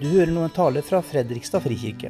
[0.00, 2.08] Du hører nå en tale fra Fredrikstad frikirke.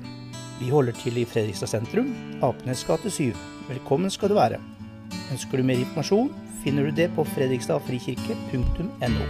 [0.60, 3.34] Vi holder til i Fredrikstad sentrum, Apenes gate 7.
[3.66, 4.60] Velkommen skal du være.
[5.34, 6.30] Ønsker du mer informasjon,
[6.62, 9.26] finner du det på fredrikstadfrikirke.no.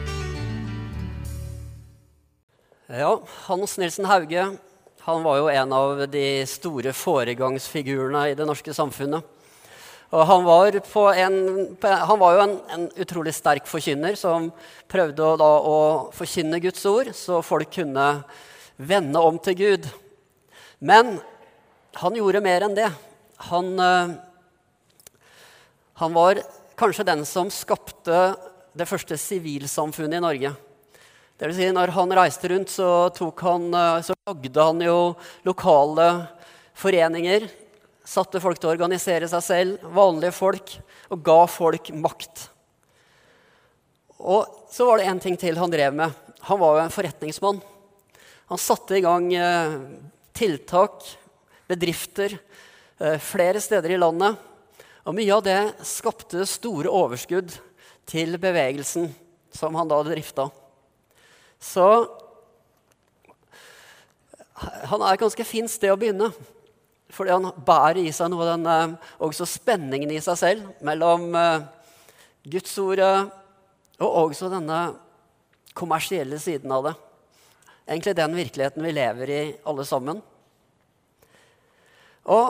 [2.92, 3.14] Ja,
[3.46, 4.44] Hans Nilsen Hauge
[5.06, 9.24] han var jo en av de store foregangsfigurene i det norske samfunnet.
[10.10, 10.76] Og han var,
[11.22, 11.40] en,
[11.80, 14.52] han var jo en, en, utrolig sterk forkynner som
[14.90, 15.76] prøvde å, da, å
[16.12, 18.06] forkynne Guds ord, så folk kunne
[18.80, 19.88] vende om til Gud.
[20.80, 21.18] Men
[22.00, 22.88] han gjorde mer enn det.
[23.50, 24.16] Han, eh,
[26.00, 26.40] han var
[26.80, 28.20] kanskje den som skapte
[28.72, 30.52] det første sivilsamfunnet i Norge.
[31.36, 33.08] Det vil si, når han reiste rundt, så,
[33.44, 34.98] han, eh, så lagde han jo
[35.48, 36.10] lokale
[36.76, 37.48] foreninger
[38.10, 40.72] satte folk til å organisere seg selv, vanlige folk,
[41.12, 42.48] og ga folk makt.
[44.20, 46.16] Og så var det én ting til han drev med.
[46.48, 47.60] Han var jo en forretningsmann.
[48.50, 49.74] Han satte i gang eh,
[50.34, 51.04] tiltak,
[51.70, 52.32] bedrifter,
[52.98, 54.34] eh, flere steder i landet.
[55.06, 57.52] Og mye av det skapte store overskudd
[58.10, 59.06] til bevegelsen
[59.54, 60.48] som han da drifta.
[61.62, 61.86] Så
[64.90, 66.32] han er et ganske fint sted å begynne.
[67.14, 71.30] Fordi han bærer i seg noe av den eh, også spenningen i seg selv mellom
[72.50, 73.14] Guds ordet
[74.00, 74.80] og også denne
[75.78, 76.96] kommersielle siden av det.
[77.90, 80.20] Egentlig den virkeligheten vi lever i, alle sammen.
[82.30, 82.44] Og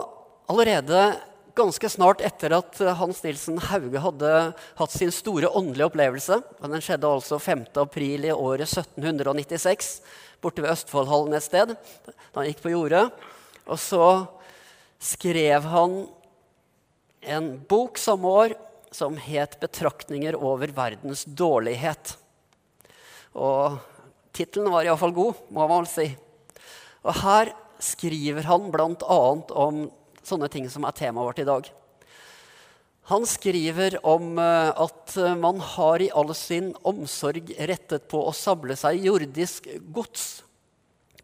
[0.51, 1.15] allerede
[1.57, 4.33] ganske snart etter at Hans Nilsen Hauge hadde
[4.77, 7.65] hatt sin store åndelige opplevelse og Den skjedde altså 5.
[7.81, 9.97] april i året 1796
[10.41, 11.75] borte ved Østfoldhallen et sted.
[11.75, 13.03] da han gikk på jordet.
[13.65, 14.27] Og så
[15.01, 16.05] skrev han
[17.21, 18.57] en bok samme år
[18.91, 22.17] som het 'Betraktninger over verdens dårlighet'.
[23.33, 23.79] Og
[24.35, 26.07] tittelen var iallfall god, må man vel si.
[27.05, 29.21] Og her skriver han bl.a.
[29.65, 29.85] om
[30.21, 31.69] sånne ting som er temaet vårt i dag.
[33.09, 38.77] Han skriver om eh, at man har i all sin omsorg rettet på å samle
[38.79, 40.43] seg jordisk gods,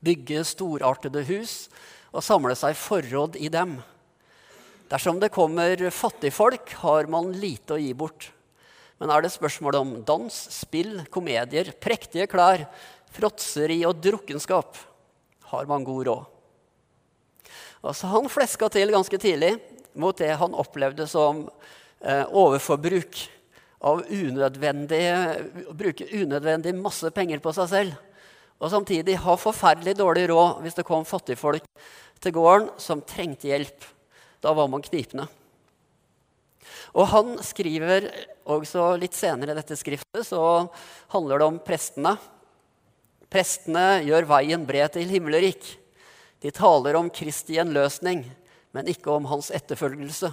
[0.03, 1.68] bygge storartede hus
[2.12, 3.78] og samle seg forråd i dem.
[4.91, 8.31] Dersom det kommer fattigfolk, har man lite å gi bort.
[8.97, 12.66] Men er det spørsmål om dans, spill, komedier, prektige klær,
[13.17, 14.78] fråtseri og drukkenskap,
[15.51, 16.25] har man god råd.
[17.85, 19.55] Altså, han fleska til ganske tidlig
[19.97, 21.45] mot det han opplevde som
[22.01, 23.22] eh, overforbruk
[23.88, 27.97] av å bruke unødvendig masse penger på seg selv.
[28.57, 31.66] Og samtidig ha forferdelig dårlig råd hvis det kom fattigfolk
[32.23, 33.85] til gården som trengte hjelp.
[34.41, 35.27] Da var man knipende.
[36.97, 38.09] Og han skriver
[38.50, 40.41] også litt senere i dette skriftet så
[41.13, 42.16] handler det om prestene.
[43.31, 45.63] Prestene gjør veien bred til himmelrik.
[46.43, 48.23] De taler om Kristi gjenløsning,
[48.75, 50.31] men ikke om hans etterfølgelse.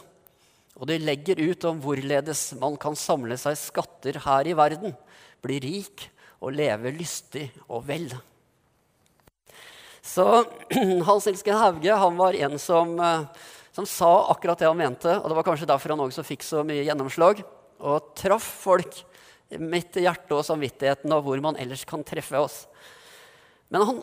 [0.75, 4.95] Og de legger ut om hvorledes man kan samle seg skatter her i verden,
[5.43, 6.09] bli rik
[6.43, 8.09] og leve lystig og vel.
[10.05, 10.27] Så
[11.09, 13.27] Hans Ilsken Hauge han var en som, eh,
[13.73, 15.09] som, sa akkurat det han mente.
[15.09, 17.41] Og det var kanskje derfor han også fikk så mye gjennomslag.
[17.81, 19.01] Og traff folk
[19.61, 22.65] midt i hjertet og samvittigheten og hvor man ellers kan treffe oss.
[23.73, 24.01] Men han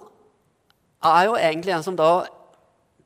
[1.12, 2.12] er jo egentlig en som da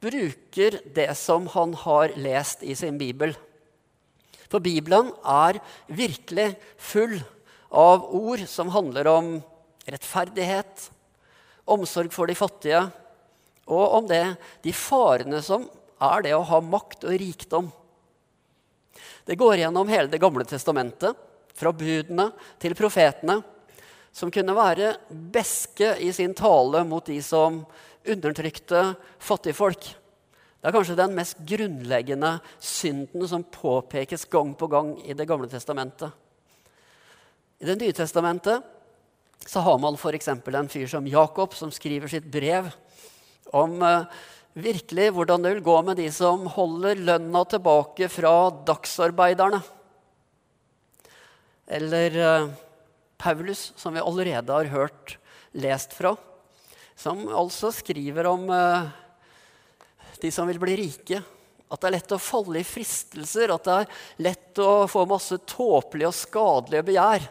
[0.06, 3.34] bruker det som han har lest i sin bibel.
[4.50, 7.18] For Bibelen er virkelig full
[7.76, 9.32] av ord som handler om
[9.90, 10.90] rettferdighet,
[11.66, 12.84] omsorg for de fattige,
[13.66, 15.66] og om det, de farene som
[16.02, 17.72] er det å ha makt og rikdom.
[19.26, 21.18] Det går gjennom hele Det gamle testamentet,
[21.56, 22.30] fra budene
[22.62, 23.40] til profetene,
[24.16, 27.64] som kunne være beske i sin tale mot de som
[28.06, 28.82] undertrykte
[29.20, 29.88] fattigfolk.
[30.66, 35.50] Det er kanskje den mest grunnleggende synden som påpekes gang på gang i Det gamle
[35.52, 36.10] testamentet.
[37.62, 38.64] I Det nye testamentet
[39.46, 40.28] så har man f.eks.
[40.28, 42.72] en fyr som Jakob, som skriver sitt brev
[43.53, 44.08] om eh,
[44.56, 49.62] virkelig hvordan det vil gå med de som holder lønna tilbake fra dagsarbeiderne.
[51.66, 52.50] Eller eh,
[53.17, 55.17] Paulus, som vi allerede har hørt
[55.52, 56.16] lest fra,
[56.96, 58.91] som altså skriver om eh,
[60.22, 61.22] de som vil bli rike.
[61.66, 65.40] At det er lett å falle i fristelser, at det er lett å få masse
[65.50, 67.26] tåpelige og skadelige begjær.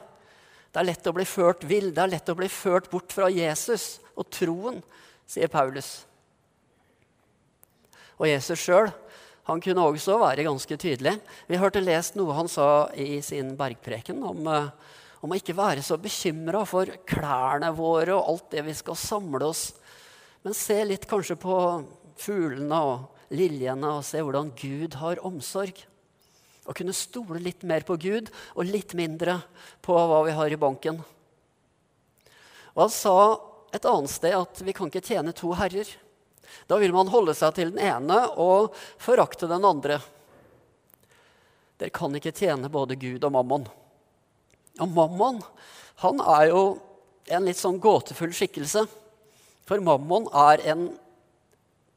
[0.75, 3.31] Det er lett å bli ført vill, det er lett å bli ført bort fra
[3.31, 4.81] Jesus og troen,
[5.31, 6.01] sier Paulus.
[8.19, 8.91] Og Jesus sjøl
[9.45, 11.19] kunne også være ganske tydelig.
[11.49, 14.71] Vi hørte lest noe han sa i sin bergpreken om, eh,
[15.21, 19.45] om å ikke være så bekymra for klærne våre og alt det vi skal samle
[19.45, 19.73] oss
[20.45, 21.55] Men se litt kanskje på
[22.21, 25.79] fuglene og liljene og se hvordan Gud har omsorg.
[26.69, 29.39] Og kunne stole litt mer på Gud og litt mindre
[29.81, 31.01] på hva vi har i banken.
[32.75, 33.17] Og han sa
[33.73, 35.89] et annet sted at vi kan ikke tjene to herrer.
[36.71, 40.01] Da vil man holde seg til den ene og forakte den andre.
[41.81, 43.69] Dere kan ikke tjene både Gud og mammon.
[44.81, 45.41] Og mammon
[46.03, 46.63] han er jo
[47.35, 48.85] en litt sånn gåtefull skikkelse.
[49.65, 50.89] For mammon er en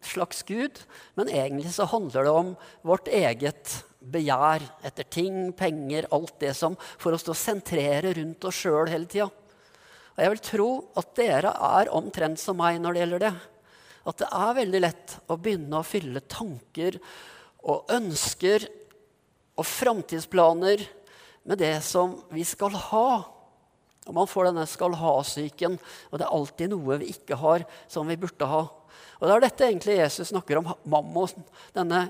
[0.07, 0.79] slags gud,
[1.17, 2.53] men egentlig så handler det om
[2.85, 8.45] vårt eget begjær etter ting, penger, alt det som får oss til å sentrere rundt
[8.47, 9.27] oss sjøl hele tida.
[10.15, 11.51] Og jeg vil tro at dere
[11.81, 13.33] er omtrent som meg når det gjelder det.
[14.07, 16.99] At det er veldig lett å begynne å fylle tanker
[17.67, 18.63] og ønsker
[19.57, 20.85] og framtidsplaner
[21.47, 23.09] med det som vi skal ha.
[24.07, 25.75] Og man får denne skal ha-syken,
[26.11, 28.63] og det er alltid noe vi ikke har, som vi burde ha.
[29.17, 32.05] Og det er dette egentlig Jesus snakker om mammon, denne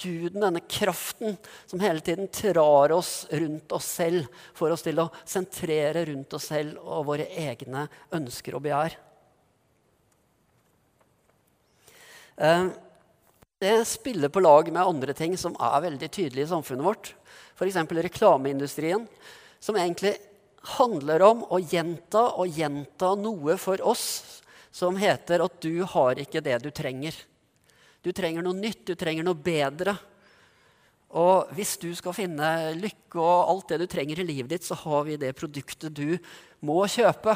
[0.00, 1.36] guden, denne kraften
[1.68, 6.50] som hele tiden trar oss rundt oss selv, får oss til å sentrere rundt oss
[6.52, 7.86] selv og våre egne
[8.16, 8.96] ønsker og begjær.
[8.96, 9.06] Eh,
[13.60, 17.12] det spiller på lag med andre ting som er veldig tydelige i samfunnet vårt.
[17.58, 17.76] F.eks.
[17.76, 19.04] reklameindustrien,
[19.60, 20.14] som egentlig
[20.78, 24.06] handler om å gjenta og gjenta noe for oss
[24.72, 27.16] som heter at du har ikke det du trenger.
[28.00, 29.96] Du trenger noe nytt, du trenger noe bedre.
[31.20, 34.78] Og hvis du skal finne lykke og alt det du trenger i livet ditt, så
[34.86, 36.16] har vi det produktet du
[36.64, 37.34] må kjøpe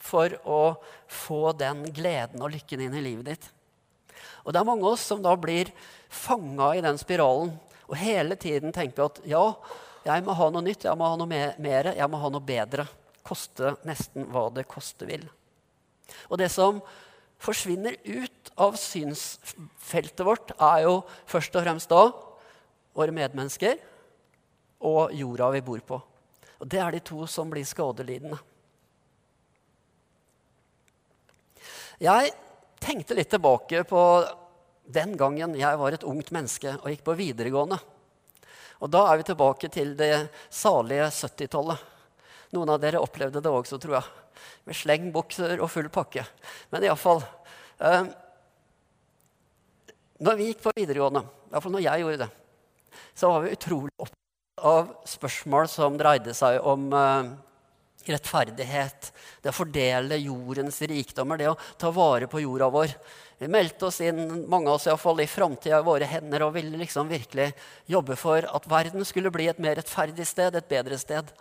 [0.00, 0.62] for å
[1.06, 3.50] få den gleden og lykken inn i livet ditt.
[4.44, 5.72] Og det er mange av oss som da blir
[6.10, 7.52] fanga i den spiralen
[7.90, 9.42] og hele tiden tenker at ja,
[10.06, 12.86] jeg må ha noe nytt, jeg må ha noe mer, jeg må ha noe bedre.
[13.26, 15.26] Koste nesten hva det koste vil.
[16.30, 16.78] Og det som
[17.40, 21.00] forsvinner ut av synsfeltet vårt, er jo
[21.30, 22.04] først og fremst da
[22.96, 23.80] våre medmennesker
[24.86, 26.00] og jorda vi bor på.
[26.60, 28.38] Og Det er de to som blir skadelidende.
[32.00, 32.32] Jeg
[32.80, 34.02] tenkte litt tilbake på
[34.90, 37.78] den gangen jeg var et ungt menneske og gikk på videregående.
[38.80, 41.78] Og Da er vi tilbake til det salige 70-tallet.
[42.56, 44.20] Noen av dere opplevde det også, tror jeg
[44.64, 46.24] med slengbukser og full pakke.
[46.72, 47.20] Men iallfall
[47.78, 48.08] eh,
[50.20, 51.22] Når vi gikk på videregående,
[51.52, 52.30] iallfall når jeg gjorde det,
[53.14, 57.30] så var vi utrolig opptatt av spørsmål som dreide seg om eh,
[58.08, 59.10] rettferdighet,
[59.42, 62.94] det å fordele jordens rikdommer, det å ta vare på jorda vår.
[63.40, 66.54] Vi meldte oss inn, mange av oss i, fall, i framtida i våre hender og
[66.58, 67.50] ville liksom virkelig
[67.88, 71.32] jobbe for at verden skulle bli et mer rettferdig sted, et bedre sted.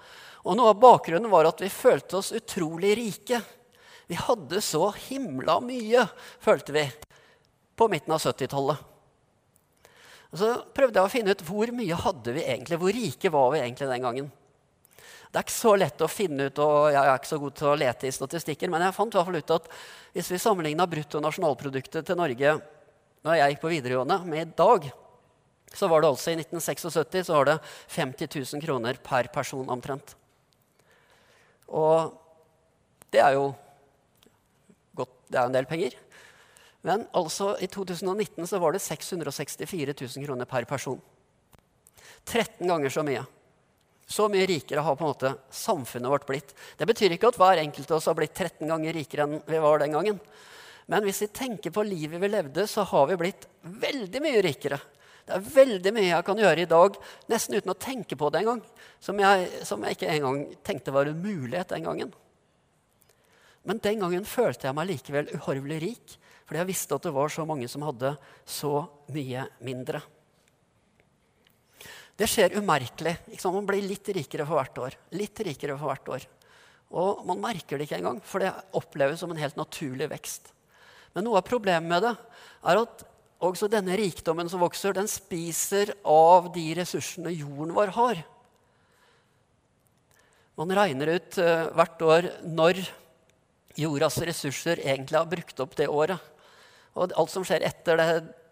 [0.47, 3.41] Og Noe av bakgrunnen var at vi følte oss utrolig rike.
[4.07, 6.07] Vi hadde så himla mye,
[6.41, 6.85] følte vi,
[7.75, 8.87] på midten av 70-tallet.
[10.29, 13.63] Så prøvde jeg å finne ut hvor mye hadde vi egentlig, hvor rike var vi
[13.63, 14.31] egentlig den gangen.
[15.29, 17.69] Det er ikke så lett å finne ut, og jeg er ikke så god til
[17.69, 19.67] å lete i statistikker, men jeg fant i hvert fall ut at
[20.15, 22.55] hvis vi sammenligna bruttonasjonalproduktet til Norge
[23.27, 24.89] når jeg gikk på videregående, med i dag,
[25.75, 27.57] så var det altså i 1976 så var det
[27.93, 30.15] 50 000 kroner per person omtrent.
[31.69, 32.15] Og
[33.13, 33.51] det er jo
[34.97, 35.97] godt, det er en del penger.
[36.81, 41.01] Men altså, i 2019 så var det 664 000 kroner per person.
[42.25, 43.25] 13 ganger så mye.
[44.09, 46.53] Så mye rikere har på en måte samfunnet vårt blitt.
[46.77, 49.59] Det betyr ikke at hver enkelt av oss har blitt 13 ganger rikere enn vi
[49.61, 50.17] var den gangen.
[50.89, 54.79] Men hvis vi tenker på livet vi levde, så har vi blitt veldig mye rikere.
[55.29, 56.95] Det er veldig mye jeg kan gjøre i dag
[57.29, 58.63] nesten uten å tenke på det engang.
[58.97, 59.21] Som,
[59.61, 62.15] som jeg ikke engang tenkte var en mulighet den gangen.
[63.69, 66.15] Men den gangen følte jeg meg likevel uhorvelig rik,
[66.49, 68.15] fordi jeg visste at det var så mange som hadde
[68.49, 70.01] så mye mindre.
[72.19, 73.15] Det skjer umerkelig.
[73.47, 74.95] Man blir litt rikere for hvert år.
[75.15, 76.25] Litt rikere for hvert år.
[76.99, 80.49] Og man merker det ikke engang, for det oppleves som en helt naturlig vekst.
[81.15, 82.15] Men noe av problemet med det
[82.67, 83.05] er at
[83.39, 88.19] også denne rikdommen som vokser, den spiser av de ressursene jorden vår har.
[90.59, 92.81] Man regner ut uh, hvert år når
[93.79, 96.19] jordas ressurser egentlig har brukt opp det året.
[96.99, 98.09] Og alt som skjer etter det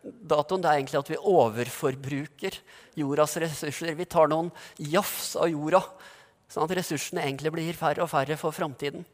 [0.08, 2.58] datoen, det er egentlig at vi overforbruker
[2.98, 3.94] jordas ressurser.
[3.98, 5.84] Vi tar noen jafs av jorda,
[6.52, 9.06] sånn at ressursene egentlig blir færre og færre for framtiden.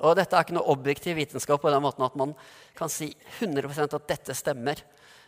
[0.00, 2.32] Og dette er ikke noe objektiv vitenskap på den måten at man
[2.78, 3.10] kan si
[3.40, 4.80] 100% at dette stemmer.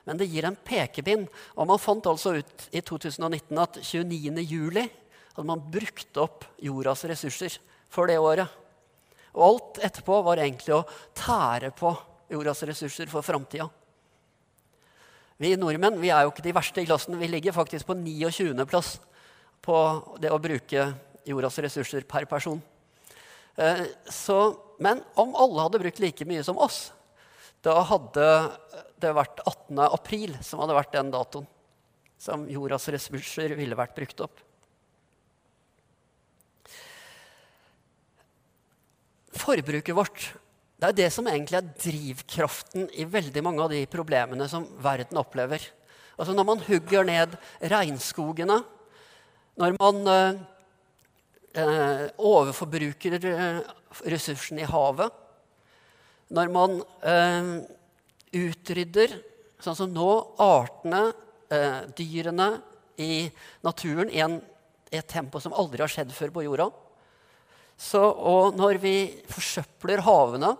[0.08, 1.26] Men det gir en pekepinn.
[1.56, 4.40] Og man fant altså ut i 2019 at 29.
[4.48, 4.86] juli
[5.32, 7.58] hadde man brukt opp jordas ressurser
[7.92, 8.48] for det året.
[9.36, 11.92] Og alt etterpå var egentlig å tære på
[12.32, 13.68] jordas ressurser for framtida.
[15.42, 17.16] Vi nordmenn vi er jo ikke de verste i klassen.
[17.18, 18.92] Vi ligger faktisk på 29.-plass
[19.62, 19.78] på
[20.22, 20.84] det å bruke
[21.26, 22.60] jordas ressurser per person.
[23.58, 24.36] Eh, så,
[24.82, 26.92] men om alle hadde brukt like mye som oss,
[27.62, 28.28] da hadde
[29.02, 29.82] det vært 18.
[29.88, 31.50] april som hadde vært den datoen
[32.22, 34.42] som jordas ressurser ville vært brukt opp.
[39.42, 40.28] Forbruket vårt
[40.82, 45.20] det er det som egentlig er drivkraften i veldig mange av de problemene som verden
[45.20, 45.62] opplever.
[46.18, 47.36] Altså Når man hugger ned
[47.70, 48.56] regnskogene,
[49.62, 50.40] når man eh,
[51.62, 53.60] eh overforbruker eh,
[54.10, 55.12] ressursene i havet,
[56.34, 56.74] når man
[57.06, 57.52] eh,
[58.42, 59.14] utrydder,
[59.62, 60.10] sånn som nå,
[60.42, 61.12] artene,
[61.46, 62.56] eh, dyrene
[62.98, 63.30] i
[63.62, 64.40] naturen i, en,
[64.90, 66.72] et tempo som aldri har skjedd før på jorda
[67.78, 68.96] så, Og når vi
[69.30, 70.52] forsøpler havene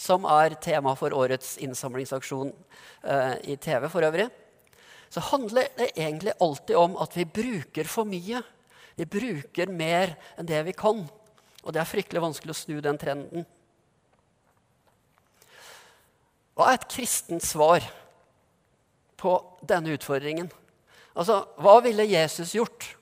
[0.00, 2.54] som er tema for årets innsamlingsaksjon
[3.04, 4.30] eh, i TV for øvrig,
[5.10, 8.40] så handler det egentlig alltid om at vi bruker for mye.
[8.96, 11.02] Vi bruker mer enn det vi kan.
[11.60, 13.44] Og det er fryktelig vanskelig å snu den trenden.
[16.56, 17.84] Hva er et kristent svar
[19.20, 20.48] på denne utfordringen?
[21.12, 22.94] Altså, Hva ville Jesus gjort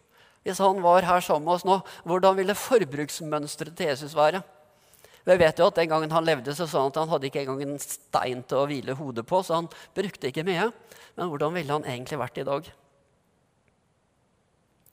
[0.43, 1.81] hvis han var her sammen med oss nå?
[2.09, 4.41] Hvordan ville forbruksmønsteret til Jesus være?
[5.29, 7.43] Vi vet jo at Den gangen han levde, så sa han at han hadde ikke
[7.45, 10.71] engang en stein til å hvile hodet på, så han brukte ikke mye.
[11.19, 12.71] Men hvordan ville han egentlig vært i dag?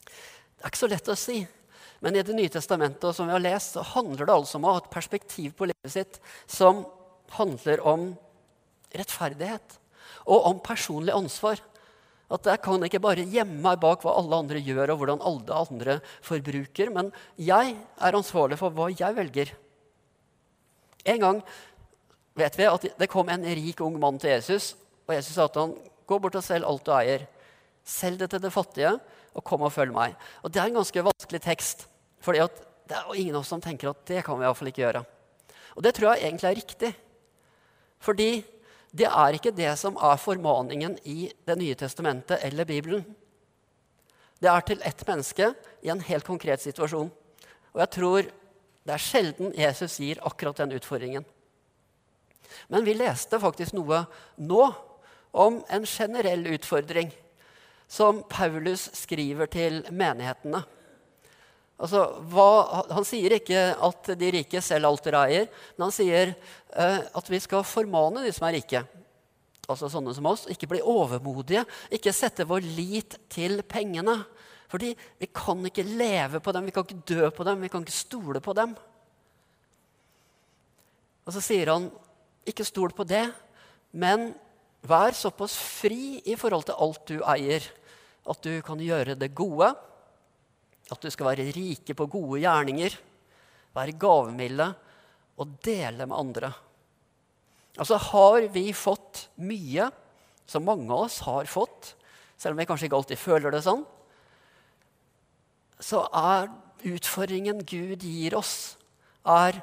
[0.05, 1.37] Det er ikke så lett å si.
[2.03, 4.75] Men i Det nye testamentet som vi har lest, så handler det altså om å
[4.75, 6.19] ha et perspektiv på livet sitt
[6.51, 6.83] som
[7.37, 8.11] handler om
[8.95, 9.79] rettferdighet
[10.25, 11.61] og om personlig ansvar.
[12.33, 15.59] At jeg kan ikke bare gjemme meg bak hva alle andre gjør, og hvordan alle
[15.61, 19.53] andre forbruker, men jeg er ansvarlig for hva jeg velger.
[21.05, 21.41] En gang
[22.35, 24.73] vet vi at det kom en rik ung mann til Jesus.
[25.07, 27.27] Og Jesus sa til han, 'Gå bort og selg alt du eier.
[27.83, 28.99] Selg det til det fattige,
[29.33, 31.87] og kom og følg meg.' Og Det er en ganske vanskelig tekst.
[32.19, 32.41] For det
[32.89, 35.05] er jo ingen av oss som tenker at det kan vi iallfall ikke gjøre.
[35.75, 36.95] Og det tror jeg egentlig er riktig.
[37.99, 38.45] Fordi
[38.95, 43.05] det er ikke det som er formaningen i Det nye testamentet eller Bibelen.
[44.41, 47.11] Det er til ett menneske i en helt konkret situasjon.
[47.73, 48.21] Og jeg tror
[48.85, 51.25] det er sjelden Jesus gir akkurat den utfordringen.
[52.69, 54.03] Men vi leste faktisk noe
[54.37, 54.63] nå
[55.35, 57.09] om en generell utfordring
[57.91, 60.61] som Paulus skriver til menighetene.
[61.75, 67.01] Altså, hva, han sier ikke at de rike selv alltid eier, men han sier eh,
[67.03, 68.85] at vi skal formane de som er rike.
[69.65, 70.45] Altså sånne som oss.
[70.51, 71.65] Ikke bli overmodige.
[71.93, 74.21] Ikke sette vår lit til pengene.
[74.71, 77.85] Fordi vi kan ikke leve på dem, vi kan ikke dø på dem, vi kan
[77.85, 78.73] ikke stole på dem.
[81.25, 81.89] Og så sier han,
[82.45, 83.25] ikke stol på det,
[83.97, 84.29] men
[84.85, 87.65] vær såpass fri i forhold til alt du eier,
[88.25, 89.71] at du kan gjøre det gode,
[90.91, 92.93] at du skal være rike på gode gjerninger,
[93.75, 94.69] være gavmilde
[95.41, 96.51] og dele med andre.
[97.75, 99.89] Altså har vi fått mye,
[100.45, 101.95] som mange av oss har fått,
[102.37, 103.83] selv om vi kanskje ikke alltid føler det sånn,
[105.81, 106.49] så er
[106.85, 108.75] utfordringen Gud gir oss,
[109.25, 109.61] er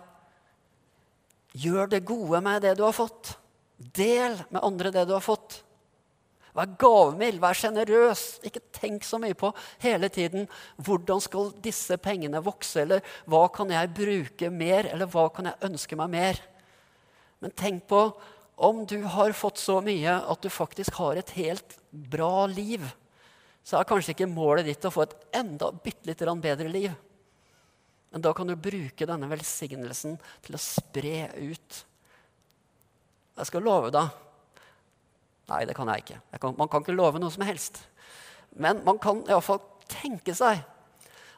[1.53, 3.37] gjør det gode med det du har fått.
[3.77, 5.61] Del med andre det du har fått.
[6.53, 8.25] Vær gavmild, vær sjenerøs.
[8.45, 9.53] Ikke tenk så mye på
[9.83, 10.49] hele tiden
[10.85, 15.71] hvordan skal disse pengene vokse, eller hva kan jeg bruke mer, eller hva kan jeg
[15.71, 16.41] ønske meg mer.
[17.43, 18.05] Men tenk på
[18.63, 22.85] om du har fått så mye at du faktisk har et helt bra liv
[23.63, 26.93] så er kanskje ikke målet ditt å få et enda bitte litt bedre liv.
[28.13, 31.79] Men da kan du bruke denne velsignelsen til å spre ut.
[33.39, 34.21] Jeg skal love deg
[35.51, 36.19] Nei, det kan jeg ikke.
[36.33, 37.81] Jeg kan, man kan ikke love noe som helst.
[38.57, 39.59] Men man kan iallfall
[39.91, 40.63] tenke seg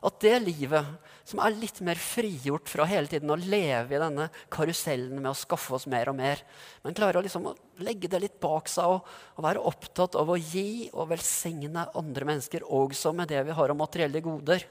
[0.05, 4.27] at det livet som er litt mer frigjort fra hele tiden å leve i denne
[4.53, 6.43] karusellen med å skaffe oss mer og mer,
[6.85, 7.49] men klarer å liksom
[7.87, 12.29] legge det litt bak seg og, og, være opptatt av å gi og velsigne andre
[12.29, 14.67] mennesker også med det vi har av materielle goder.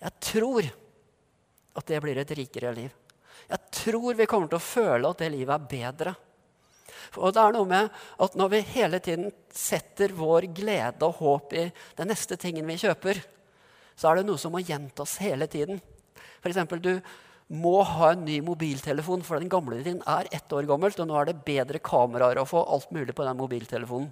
[0.00, 0.70] Jeg tror
[1.78, 2.94] at det blir et rikere liv.
[3.48, 6.14] Jeg tror vi kommer til å føle at det livet er bedre.
[7.20, 7.88] Og det er noe med
[8.20, 12.78] at Når vi hele tiden setter vår glede og håp i den neste tingen vi
[12.80, 13.20] kjøper,
[13.98, 15.80] så er det noe som må gjentas hele tiden.
[16.38, 16.60] F.eks.
[16.78, 16.94] du
[17.48, 21.16] må ha en ny mobiltelefon, for den gamle din er ett år gammelt, og nå
[21.18, 24.10] er det bedre kameraer å få alt mulig på den mobiltelefonen.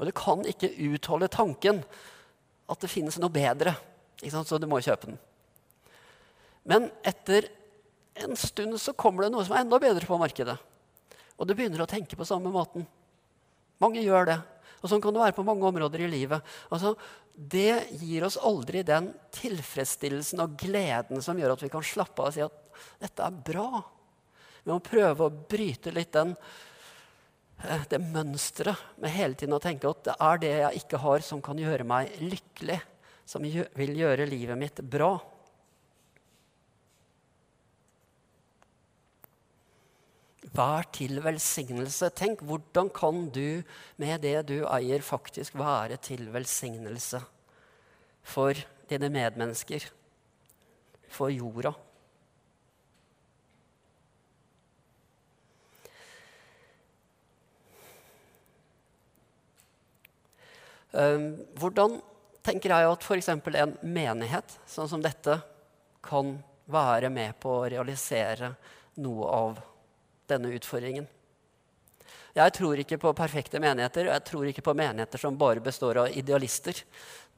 [0.00, 1.82] Og du kan ikke utholde tanken
[2.70, 3.74] at det finnes noe bedre,
[4.20, 5.18] så du må kjøpe den.
[6.68, 7.48] Men etter
[8.20, 10.56] en stund så kommer det noe som er enda bedre på markedet.
[11.40, 12.84] Og du begynner å tenke på samme måten.
[13.80, 14.38] Mange gjør det.
[14.80, 16.44] Og sånn kan det være på mange områder i livet.
[16.72, 16.94] Altså,
[17.34, 22.30] det gir oss aldri den tilfredsstillelsen og gleden som gjør at vi kan slappe av
[22.30, 23.82] og si at dette er bra.
[24.64, 26.34] Vi må prøve å bryte litt den,
[27.64, 31.20] eh, det mønsteret med hele tiden å tenke at det er det jeg ikke har,
[31.24, 32.80] som kan gjøre meg lykkelig,
[33.24, 35.14] som vil gjøre livet mitt bra.
[40.50, 42.08] Vær til velsignelse.
[42.18, 43.62] Tenk, hvordan kan du
[44.02, 47.20] med det du eier, faktisk være til velsignelse
[48.26, 48.58] for
[48.90, 49.86] dine medmennesker,
[51.10, 51.72] for jorda?
[60.90, 62.00] Ehm, hvordan
[62.42, 63.28] tenker jeg at f.eks.
[63.30, 65.38] en menighet sånn som dette
[66.02, 66.34] kan
[66.70, 68.56] være med på å realisere
[68.98, 69.60] noe av
[70.30, 71.08] denne utfordringen.
[72.36, 76.04] Jeg tror ikke på perfekte menigheter, og jeg tror ikke på menigheter som bare består
[76.04, 76.78] av idealister.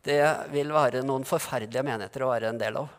[0.05, 0.21] Det
[0.53, 2.91] vil være noen forferdelige menigheter å være en del av.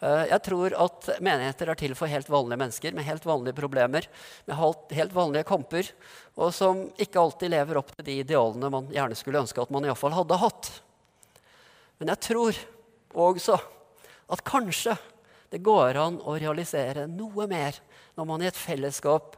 [0.00, 4.06] Eh, jeg tror at menigheter er til for helt vanlige mennesker med helt vanlige problemer,
[4.46, 4.60] med
[4.94, 5.90] helt vanlige kamper,
[6.36, 9.88] og som ikke alltid lever opp til de idealene man gjerne skulle ønske at man
[9.88, 10.70] iallfall hadde hatt.
[11.98, 12.60] Men jeg tror
[13.18, 13.56] også
[14.28, 14.94] at kanskje
[15.52, 17.76] det går an å realisere noe mer
[18.18, 19.36] når man i et fellesskap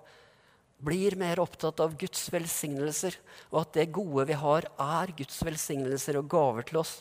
[0.81, 3.15] blir mer opptatt av Guds velsignelser,
[3.53, 6.95] og at det gode vi har, er Guds velsignelser og gaver til oss.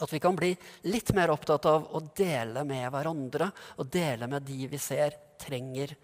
[0.00, 0.52] At vi kan bli
[0.88, 5.94] litt mer opptatt av å dele med hverandre og dele med de vi ser trenger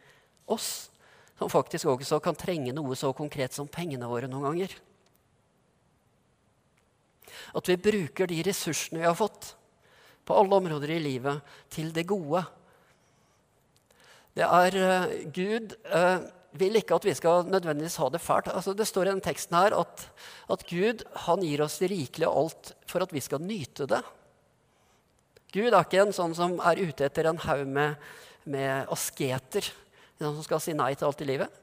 [0.51, 0.91] oss.
[1.39, 4.75] Som faktisk også kan trenge noe så konkret som pengene våre noen ganger.
[7.55, 9.55] At vi bruker de ressursene vi har fått
[10.29, 11.41] på alle områder i livet,
[11.73, 12.45] til det gode
[14.39, 16.21] det er uh, Gud uh,
[16.59, 18.51] vil ikke at vi skal nødvendigvis ha det fælt.
[18.53, 20.05] Altså, det står i den teksten her at,
[20.51, 24.01] at Gud han gir oss rikelig alt for at vi skal nyte det.
[25.55, 27.99] Gud er ikke en sånn som er ute etter en haug med,
[28.45, 29.67] med asketer
[30.19, 31.61] som skal si nei til alt i livet.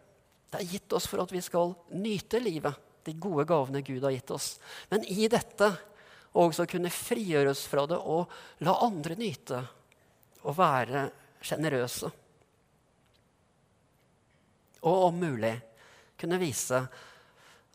[0.52, 2.76] Det er gitt oss for at vi skal nyte livet,
[3.06, 4.56] de gode gavene Gud har gitt oss.
[4.90, 5.70] Men i dette
[6.44, 8.32] også kunne frigjøre oss fra det og
[8.68, 9.62] la andre nyte
[10.46, 11.08] og være
[11.46, 12.12] sjenerøse
[14.86, 15.54] og om mulig
[16.20, 16.80] kunne vise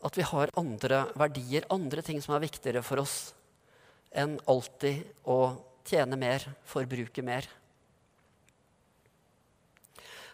[0.01, 3.33] at vi har andre verdier, andre ting som er viktigere for oss
[4.11, 5.37] enn alltid å
[5.87, 7.45] tjene mer, forbruke mer.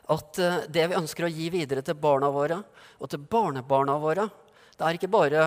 [0.08, 2.62] At uh, det vi ønsker å gi videre til barna våre
[2.98, 4.30] og til barnebarna våre,
[4.78, 5.44] det er ikke bare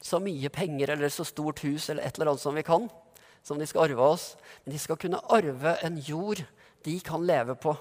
[0.00, 2.88] så mye penger eller så stort hus eller et eller annet som vi kan,
[3.42, 4.32] som de skal arve oss,
[4.64, 6.42] men de skal kunne arve en jord
[6.84, 7.74] de kan leve på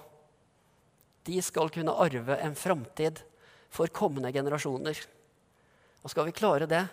[1.30, 3.22] de skal kunne arve en framtid
[3.70, 4.98] for kommende generasjoner.
[6.02, 6.86] Og skal vi klare det,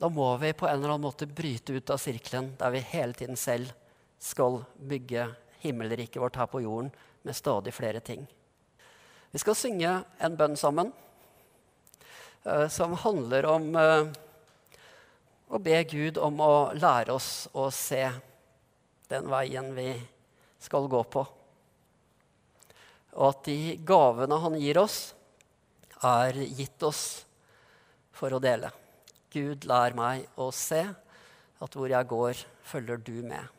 [0.00, 3.16] da må vi på en eller annen måte bryte ut av sirkelen der vi hele
[3.16, 3.74] tiden selv
[4.22, 5.28] skal bygge
[5.64, 6.90] himmelriket vårt her på jorden
[7.22, 8.24] med stadig flere ting.
[9.30, 9.92] Vi skal synge
[10.22, 10.92] en bønn sammen
[12.46, 13.70] uh, som handler om
[15.48, 18.04] å be Gud om å lære oss å se
[19.10, 19.90] den veien vi
[20.64, 21.24] skal gå på
[23.14, 25.14] og at de gavene han gir oss,
[26.04, 27.24] er gitt oss
[28.14, 28.70] for å dele.
[29.32, 33.53] Gud, lær meg å se at hvor jeg går, følger du med.